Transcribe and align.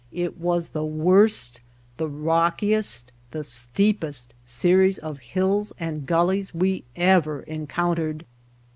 It 0.11 0.35
was 0.39 0.69
the 0.69 0.83
worst, 0.83 1.59
the 1.97 2.07
rockiest, 2.07 3.11
the 3.29 3.43
steepest 3.43 4.33
series 4.43 4.97
of 4.97 5.19
hills 5.19 5.73
and 5.79 6.07
gullies 6.07 6.55
we 6.55 6.85
ever 6.95 7.41
encountered. 7.41 8.25